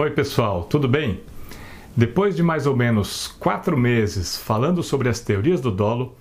Oi, 0.00 0.10
pessoal, 0.12 0.64
tudo 0.64 0.88
bem? 0.88 1.20
Depois 1.94 2.34
de 2.34 2.42
mais 2.42 2.66
ou 2.66 2.74
menos 2.74 3.28
quatro 3.38 3.76
meses 3.76 4.34
falando 4.34 4.82
sobre 4.82 5.10
as 5.10 5.20
teorias 5.20 5.60
do 5.60 5.70
dolo, 5.70 6.16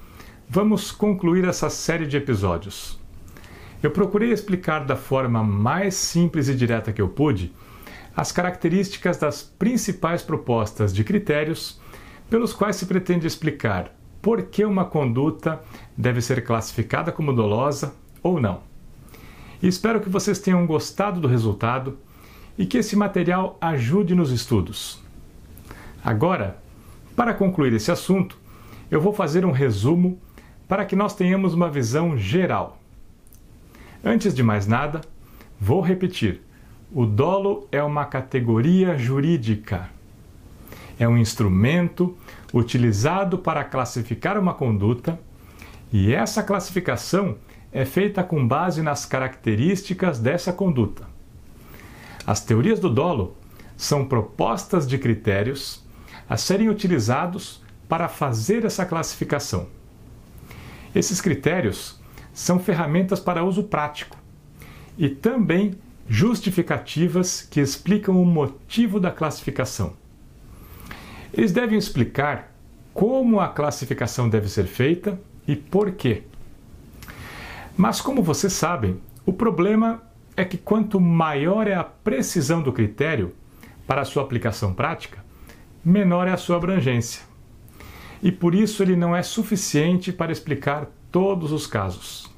vamos 0.49 0.91
concluir 0.91 1.47
essa 1.47 1.69
série 1.69 2.05
de 2.05 2.17
episódios. 2.17 2.99
Eu 3.81 3.89
procurei 3.91 4.33
explicar 4.33 4.83
da 4.83 4.97
forma 4.97 5.41
mais 5.41 5.95
simples 5.95 6.49
e 6.49 6.55
direta 6.55 6.91
que 6.91 7.01
eu 7.01 7.07
pude 7.07 7.53
as 8.13 8.33
características 8.33 9.15
das 9.15 9.41
principais 9.41 10.21
propostas 10.21 10.93
de 10.93 11.05
critérios 11.05 11.79
pelos 12.29 12.51
quais 12.51 12.75
se 12.75 12.85
pretende 12.85 13.27
explicar 13.27 13.95
por 14.21 14.41
que 14.41 14.65
uma 14.65 14.83
conduta 14.83 15.57
deve 15.95 16.19
ser 16.19 16.43
classificada 16.43 17.13
como 17.13 17.31
dolosa 17.31 17.95
ou 18.21 18.41
não. 18.41 18.59
E 19.63 19.69
espero 19.69 20.01
que 20.01 20.09
vocês 20.09 20.37
tenham 20.37 20.67
gostado 20.67 21.21
do 21.21 21.29
resultado 21.29 21.97
e 22.59 22.65
que 22.65 22.77
esse 22.77 22.93
material 22.93 23.57
ajude 23.61 24.13
nos 24.13 24.31
estudos. 24.31 25.01
Agora, 26.03 26.57
para 27.15 27.33
concluir 27.33 27.71
esse 27.71 27.89
assunto, 27.89 28.37
eu 28.91 28.99
vou 28.99 29.13
fazer 29.13 29.45
um 29.45 29.51
resumo 29.51 30.19
para 30.67 30.83
que 30.83 30.93
nós 30.93 31.15
tenhamos 31.15 31.53
uma 31.53 31.71
visão 31.71 32.17
geral. 32.17 32.77
Antes 34.03 34.35
de 34.35 34.43
mais 34.43 34.67
nada, 34.67 34.99
vou 35.57 35.79
repetir: 35.79 36.41
o 36.93 37.05
dolo 37.05 37.65
é 37.71 37.81
uma 37.81 38.05
categoria 38.05 38.97
jurídica. 38.97 39.89
É 40.99 41.07
um 41.07 41.17
instrumento 41.17 42.17
utilizado 42.53 43.37
para 43.37 43.63
classificar 43.63 44.37
uma 44.37 44.53
conduta, 44.53 45.17
e 45.93 46.13
essa 46.13 46.43
classificação 46.43 47.37
é 47.71 47.85
feita 47.85 48.21
com 48.21 48.45
base 48.45 48.81
nas 48.81 49.05
características 49.05 50.19
dessa 50.19 50.51
conduta. 50.51 51.18
As 52.29 52.39
teorias 52.39 52.79
do 52.79 52.91
dolo 52.91 53.35
são 53.75 54.05
propostas 54.05 54.87
de 54.87 54.99
critérios 54.99 55.83
a 56.29 56.37
serem 56.37 56.69
utilizados 56.69 57.59
para 57.87 58.07
fazer 58.07 58.65
essa 58.65 58.85
classificação. 58.85 59.65
Esses 60.93 61.19
critérios 61.19 61.99
são 62.31 62.59
ferramentas 62.59 63.19
para 63.19 63.43
uso 63.43 63.63
prático 63.63 64.15
e 64.95 65.09
também 65.09 65.73
justificativas 66.07 67.41
que 67.41 67.59
explicam 67.59 68.21
o 68.21 68.25
motivo 68.27 68.99
da 68.99 69.09
classificação. 69.09 69.93
Eles 71.33 71.51
devem 71.51 71.79
explicar 71.79 72.53
como 72.93 73.39
a 73.39 73.47
classificação 73.47 74.29
deve 74.29 74.49
ser 74.49 74.67
feita 74.67 75.19
e 75.47 75.55
por 75.55 75.93
quê. 75.93 76.21
Mas, 77.75 77.99
como 77.99 78.21
vocês 78.21 78.53
sabem, 78.53 79.01
o 79.25 79.33
problema 79.33 80.07
é 80.39 80.45
que 80.45 80.57
quanto 80.57 81.01
maior 81.01 81.67
é 81.67 81.73
a 81.73 81.83
precisão 81.83 82.61
do 82.61 82.71
critério 82.71 83.35
para 83.85 84.01
a 84.01 84.05
sua 84.05 84.23
aplicação 84.23 84.73
prática, 84.73 85.21
menor 85.83 86.29
é 86.29 86.31
a 86.31 86.37
sua 86.37 86.55
abrangência. 86.55 87.23
E 88.23 88.31
por 88.31 88.55
isso 88.55 88.81
ele 88.81 88.95
não 88.95 89.13
é 89.13 89.21
suficiente 89.21 90.13
para 90.13 90.31
explicar 90.31 90.87
todos 91.11 91.51
os 91.51 91.67
casos. 91.67 92.33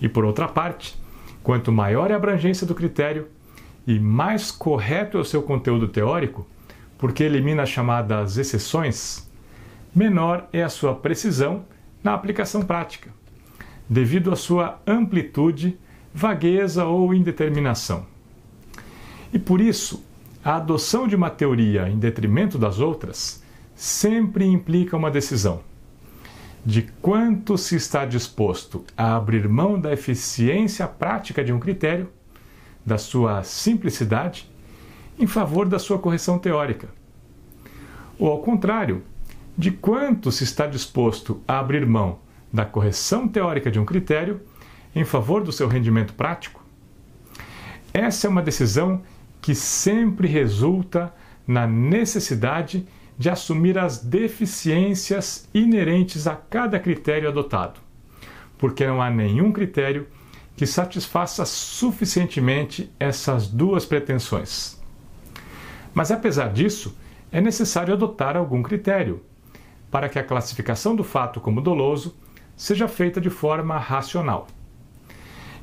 E 0.00 0.08
por 0.08 0.24
outra 0.24 0.46
parte, 0.46 0.96
quanto 1.42 1.72
maior 1.72 2.12
é 2.12 2.14
a 2.14 2.16
abrangência 2.16 2.64
do 2.64 2.76
critério 2.76 3.26
e 3.84 3.98
mais 3.98 4.52
correto 4.52 5.18
é 5.18 5.20
o 5.20 5.24
seu 5.24 5.42
conteúdo 5.42 5.88
teórico, 5.88 6.46
porque 6.96 7.24
elimina 7.24 7.64
as 7.64 7.70
chamadas 7.70 8.38
exceções, 8.38 9.28
menor 9.92 10.48
é 10.52 10.62
a 10.62 10.68
sua 10.68 10.94
precisão 10.94 11.64
na 12.04 12.14
aplicação 12.14 12.62
prática, 12.62 13.10
devido 13.88 14.32
à 14.32 14.36
sua 14.36 14.80
amplitude 14.86 15.76
vagueza 16.14 16.84
ou 16.84 17.12
indeterminação. 17.12 18.06
E 19.32 19.38
por 19.38 19.60
isso, 19.60 20.04
a 20.44 20.56
adoção 20.56 21.08
de 21.08 21.16
uma 21.16 21.28
teoria 21.28 21.88
em 21.88 21.98
detrimento 21.98 22.56
das 22.56 22.78
outras 22.78 23.42
sempre 23.74 24.46
implica 24.46 24.96
uma 24.96 25.10
decisão 25.10 25.60
de 26.64 26.82
quanto 27.02 27.58
se 27.58 27.76
está 27.76 28.06
disposto 28.06 28.84
a 28.96 29.16
abrir 29.16 29.46
mão 29.48 29.78
da 29.78 29.92
eficiência 29.92 30.88
prática 30.88 31.44
de 31.44 31.52
um 31.52 31.60
critério, 31.60 32.08
da 32.86 32.96
sua 32.96 33.42
simplicidade, 33.42 34.50
em 35.18 35.26
favor 35.26 35.68
da 35.68 35.78
sua 35.78 35.98
correção 35.98 36.38
teórica. 36.38 36.88
Ou 38.18 38.30
ao 38.30 38.40
contrário, 38.40 39.02
de 39.56 39.70
quanto 39.70 40.32
se 40.32 40.44
está 40.44 40.66
disposto 40.66 41.42
a 41.46 41.58
abrir 41.58 41.86
mão 41.86 42.18
da 42.52 42.64
correção 42.64 43.28
teórica 43.28 43.70
de 43.70 43.78
um 43.78 43.84
critério 43.84 44.40
em 44.94 45.04
favor 45.04 45.42
do 45.42 45.52
seu 45.52 45.68
rendimento 45.68 46.14
prático? 46.14 46.62
Essa 47.92 48.26
é 48.26 48.30
uma 48.30 48.42
decisão 48.42 49.02
que 49.40 49.54
sempre 49.54 50.26
resulta 50.26 51.12
na 51.46 51.66
necessidade 51.66 52.86
de 53.16 53.30
assumir 53.30 53.78
as 53.78 53.98
deficiências 53.98 55.48
inerentes 55.54 56.26
a 56.26 56.34
cada 56.34 56.78
critério 56.78 57.28
adotado, 57.28 57.80
porque 58.58 58.86
não 58.86 59.00
há 59.00 59.10
nenhum 59.10 59.52
critério 59.52 60.08
que 60.56 60.66
satisfaça 60.66 61.44
suficientemente 61.44 62.92
essas 62.98 63.46
duas 63.46 63.84
pretensões. 63.84 64.80
Mas 65.92 66.10
apesar 66.10 66.52
disso, 66.52 66.96
é 67.30 67.40
necessário 67.40 67.94
adotar 67.94 68.36
algum 68.36 68.62
critério 68.62 69.22
para 69.90 70.08
que 70.08 70.18
a 70.18 70.24
classificação 70.24 70.94
do 70.96 71.04
fato 71.04 71.40
como 71.40 71.60
doloso 71.60 72.16
seja 72.56 72.88
feita 72.88 73.20
de 73.20 73.30
forma 73.30 73.78
racional. 73.78 74.48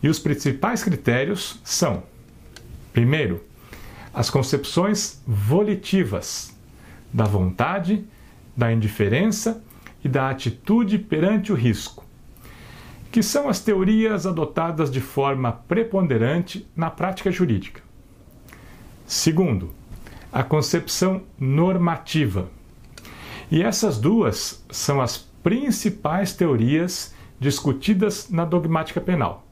E 0.01 0.09
os 0.09 0.19
principais 0.19 0.83
critérios 0.83 1.59
são: 1.63 2.03
primeiro, 2.91 3.43
as 4.13 4.29
concepções 4.29 5.21
volitivas 5.25 6.55
da 7.13 7.25
vontade, 7.25 8.05
da 8.55 8.71
indiferença 8.71 9.63
e 10.03 10.09
da 10.09 10.29
atitude 10.29 10.97
perante 10.97 11.51
o 11.51 11.55
risco, 11.55 12.05
que 13.11 13.21
são 13.21 13.47
as 13.47 13.59
teorias 13.59 14.25
adotadas 14.25 14.89
de 14.89 14.99
forma 14.99 15.51
preponderante 15.51 16.67
na 16.75 16.89
prática 16.89 17.31
jurídica. 17.31 17.81
Segundo, 19.05 19.73
a 20.31 20.43
concepção 20.43 21.23
normativa. 21.37 22.49
E 23.51 23.61
essas 23.61 23.99
duas 23.99 24.63
são 24.71 25.01
as 25.01 25.17
principais 25.17 26.33
teorias 26.33 27.13
discutidas 27.39 28.29
na 28.29 28.45
dogmática 28.45 29.01
penal. 29.01 29.45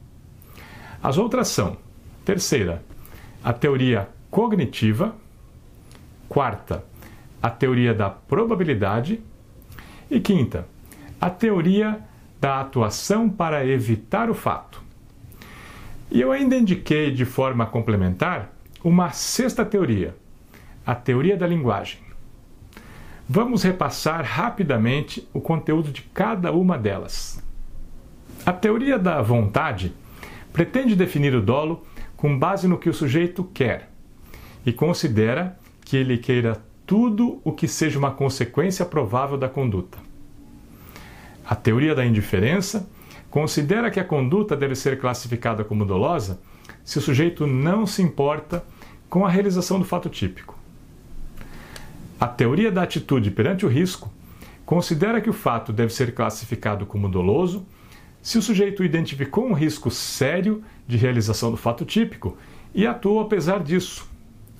As 1.02 1.18
outras 1.18 1.48
são: 1.48 1.76
terceira, 2.24 2.82
a 3.42 3.52
teoria 3.52 4.08
cognitiva, 4.30 5.14
quarta, 6.28 6.84
a 7.42 7.48
teoria 7.50 7.94
da 7.94 8.10
probabilidade 8.10 9.20
e 10.10 10.20
quinta, 10.20 10.66
a 11.20 11.30
teoria 11.30 12.00
da 12.40 12.60
atuação 12.60 13.28
para 13.28 13.66
evitar 13.66 14.30
o 14.30 14.34
fato. 14.34 14.82
E 16.10 16.20
eu 16.20 16.32
ainda 16.32 16.56
indiquei 16.56 17.10
de 17.10 17.24
forma 17.24 17.66
complementar 17.66 18.52
uma 18.82 19.10
sexta 19.10 19.64
teoria, 19.64 20.14
a 20.84 20.94
teoria 20.94 21.36
da 21.36 21.46
linguagem. 21.46 22.00
Vamos 23.28 23.62
repassar 23.62 24.24
rapidamente 24.24 25.28
o 25.32 25.40
conteúdo 25.40 25.92
de 25.92 26.02
cada 26.02 26.50
uma 26.50 26.76
delas. 26.76 27.40
A 28.44 28.52
teoria 28.52 28.98
da 28.98 29.22
vontade 29.22 29.94
pretende 30.52 30.96
definir 30.96 31.34
o 31.34 31.42
dolo 31.42 31.84
com 32.16 32.38
base 32.38 32.68
no 32.68 32.78
que 32.78 32.88
o 32.88 32.94
sujeito 32.94 33.44
quer 33.44 33.90
e 34.64 34.72
considera 34.72 35.58
que 35.84 35.96
ele 35.96 36.18
queira 36.18 36.62
tudo 36.86 37.40
o 37.44 37.52
que 37.52 37.68
seja 37.68 37.98
uma 37.98 38.10
consequência 38.10 38.84
provável 38.84 39.38
da 39.38 39.48
conduta. 39.48 39.98
A 41.44 41.54
teoria 41.54 41.94
da 41.94 42.04
indiferença 42.04 42.88
considera 43.30 43.90
que 43.90 44.00
a 44.00 44.04
conduta 44.04 44.56
deve 44.56 44.74
ser 44.74 44.98
classificada 44.98 45.64
como 45.64 45.84
dolosa 45.84 46.40
se 46.84 46.98
o 46.98 47.00
sujeito 47.00 47.46
não 47.46 47.86
se 47.86 48.02
importa 48.02 48.64
com 49.08 49.24
a 49.24 49.30
realização 49.30 49.78
do 49.78 49.84
fato 49.84 50.08
típico. 50.08 50.58
A 52.20 52.26
teoria 52.26 52.70
da 52.70 52.82
atitude 52.82 53.30
perante 53.30 53.64
o 53.64 53.68
risco 53.68 54.12
considera 54.66 55.20
que 55.20 55.30
o 55.30 55.32
fato 55.32 55.72
deve 55.72 55.92
ser 55.92 56.14
classificado 56.14 56.84
como 56.86 57.08
doloso 57.08 57.66
se 58.22 58.38
o 58.38 58.42
sujeito 58.42 58.84
identificou 58.84 59.46
um 59.46 59.52
risco 59.52 59.90
sério 59.90 60.62
de 60.86 60.96
realização 60.96 61.50
do 61.50 61.56
fato 61.56 61.84
típico 61.84 62.36
e 62.74 62.86
atuou 62.86 63.20
apesar 63.20 63.62
disso, 63.62 64.08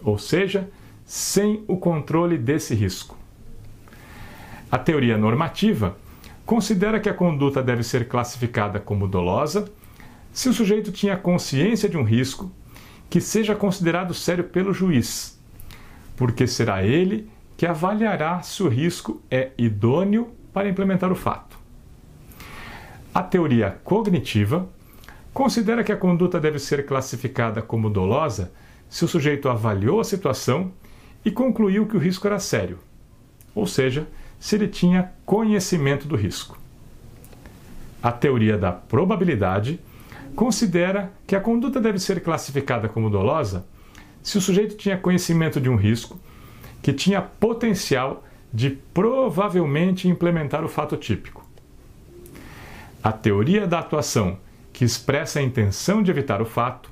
ou 0.03 0.19
seja, 0.19 0.69
sem 1.05 1.63
o 1.69 1.77
controle 1.77 2.39
desse 2.39 2.75
risco. 2.75 3.17
A 4.71 4.79
teoria 4.79 5.19
normativa 5.19 5.97
considera 6.47 7.01
que 7.01 7.09
a 7.09 7.15
conduta 7.15 7.63
deve 7.63 7.83
ser 7.83 8.09
classificada 8.09 8.81
como 8.81 9.07
dolosa 9.07 9.71
se 10.33 10.49
o 10.49 10.53
sujeito 10.53 10.93
tinha 10.93 11.17
consciência 11.17 11.89
de 11.89 11.97
um 11.97 12.03
risco 12.03 12.51
que 13.09 13.21
seja 13.21 13.55
considerado 13.55 14.15
sério 14.15 14.45
pelo 14.45 14.73
juiz, 14.73 15.39
porque 16.17 16.47
será 16.47 16.85
ele 16.85 17.29
que 17.57 17.67
avaliará 17.67 18.41
se 18.41 18.63
o 18.63 18.69
risco 18.69 19.21
é 19.31 19.51
idôneo 19.59 20.31
para 20.53 20.69
implementar 20.69 21.13
o 21.13 21.17
fato. 21.17 21.60
A 23.13 23.23
teoria 23.25 23.77
cognitiva 23.83 24.69
considera 25.35 25.83
que 25.83 25.91
a 25.91 25.97
conduta 25.97 26.39
deve 26.39 26.61
ser 26.61 26.87
classificada 26.87 27.61
como 27.61 27.91
dolosa 27.91 28.53
se 28.89 29.05
o 29.05 29.09
sujeito 29.09 29.49
avaliou 29.49 29.99
a 29.99 30.05
situação 30.05 30.71
e 31.25 31.31
concluiu 31.31 31.87
que 31.87 31.97
o 31.97 32.01
risco 32.01 32.29
era 32.29 32.39
sério, 32.39 32.79
ou 33.53 33.67
seja, 33.67 34.07
se 34.39 34.55
ele 34.55 34.69
tinha 34.69 35.13
conhecimento 35.27 36.07
do 36.07 36.15
risco. 36.15 36.57
A 38.01 38.13
teoria 38.13 38.57
da 38.57 38.71
probabilidade 38.71 39.81
considera 40.37 41.13
que 41.27 41.35
a 41.35 41.41
conduta 41.41 41.81
deve 41.81 41.99
ser 41.99 42.23
classificada 42.23 42.89
como 42.89 43.11
dolosa 43.11 43.67
se 44.23 44.39
o 44.39 44.41
sujeito 44.41 44.77
tinha 44.77 44.97
conhecimento 44.97 45.61
de 45.61 45.69
um 45.69 45.75
risco 45.75 46.17
que 46.81 46.93
tinha 46.93 47.21
potencial 47.21 48.25
de 48.53 48.71
provavelmente 48.71 50.09
implementar 50.09 50.65
o 50.65 50.69
fato 50.69 50.97
típico. 50.97 51.50
A 53.03 53.13
teoria 53.13 53.67
da 53.67 53.79
atuação, 53.79 54.39
que 54.75 54.85
expressa 54.85 55.39
a 55.39 55.43
intenção 55.43 56.03
de 56.03 56.11
evitar 56.11 56.43
o 56.43 56.45
fato, 56.45 56.91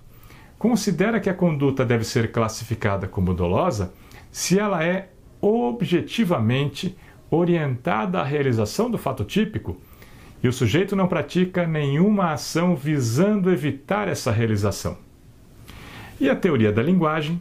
considera 0.58 1.20
que 1.20 1.28
a 1.28 1.34
conduta 1.34 1.84
deve 1.84 2.02
ser 2.02 2.32
classificada 2.32 3.06
como 3.06 3.34
dolosa 3.34 3.92
se 4.32 4.58
ela 4.58 4.82
é 4.82 5.10
objetivamente 5.40 6.96
orientada 7.30 8.20
à 8.20 8.24
realização 8.24 8.90
do 8.90 8.96
fato 8.96 9.22
típico 9.22 9.76
e 10.42 10.48
o 10.48 10.52
sujeito 10.52 10.96
não 10.96 11.06
pratica 11.06 11.66
nenhuma 11.66 12.32
ação 12.32 12.74
visando 12.74 13.50
evitar 13.50 14.08
essa 14.08 14.32
realização. 14.32 14.96
E 16.18 16.30
a 16.30 16.34
teoria 16.34 16.72
da 16.72 16.82
linguagem 16.82 17.40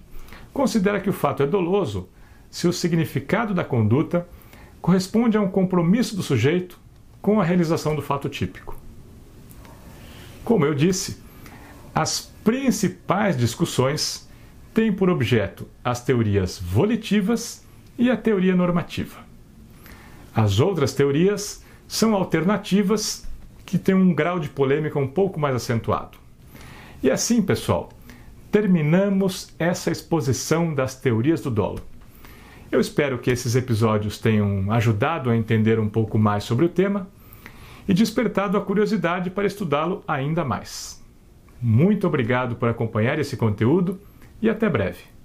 considera 0.52 1.00
que 1.00 1.10
o 1.10 1.14
fato 1.14 1.42
é 1.42 1.48
doloso 1.48 2.10
se 2.52 2.68
o 2.68 2.74
significado 2.74 3.54
da 3.54 3.64
conduta 3.64 4.28
corresponde 4.82 5.38
a 5.38 5.42
um 5.42 5.50
compromisso 5.50 6.18
do 6.18 6.22
sujeito 6.22 6.78
com 7.22 7.40
a 7.40 7.44
realização 7.44 7.96
do 7.96 8.02
fato 8.02 8.30
típico. 8.30 8.76
Como 10.44 10.66
eu 10.66 10.74
disse, 10.74 11.22
as 11.94 12.22
principais 12.44 13.38
discussões 13.38 14.28
têm 14.74 14.94
por 14.94 15.10
objeto 15.10 15.68
as 15.84 16.04
teorias 16.04 16.60
volitivas 16.60 17.66
e 17.98 18.10
a 18.12 18.16
teoria 18.16 18.56
normativa. 18.56 19.20
As 20.34 20.60
outras 20.60 20.94
teorias 20.94 21.64
são 21.88 22.14
alternativas 22.14 23.26
que 23.66 23.78
têm 23.78 23.96
um 23.96 24.14
grau 24.14 24.40
de 24.40 24.50
polêmica 24.50 25.00
um 25.00 25.08
pouco 25.08 25.40
mais 25.40 25.56
acentuado. 25.56 26.18
E 27.02 27.10
assim, 27.10 27.42
pessoal, 27.42 27.90
terminamos 28.52 29.50
essa 29.60 29.92
exposição 29.92 30.74
das 30.74 30.96
teorias 30.96 31.42
do 31.42 31.52
dolo. 31.52 31.82
Eu 32.72 32.80
espero 32.82 33.18
que 33.18 33.32
esses 33.32 33.56
episódios 33.56 34.20
tenham 34.20 34.72
ajudado 34.72 35.30
a 35.30 35.38
entender 35.38 35.80
um 35.80 35.88
pouco 35.88 36.18
mais 36.18 36.44
sobre 36.44 36.66
o 36.66 36.70
tema 36.70 37.08
e 37.88 37.94
despertado 37.94 38.58
a 38.58 38.62
curiosidade 38.62 39.30
para 39.30 39.48
estudá-lo 39.48 40.04
ainda 40.08 40.44
mais. 40.44 41.04
Muito 41.62 42.06
obrigado 42.06 42.56
por 42.58 42.68
acompanhar 42.68 43.18
esse 43.20 43.38
conteúdo 43.38 44.00
e 44.42 44.50
até 44.50 44.70
breve. 44.70 45.17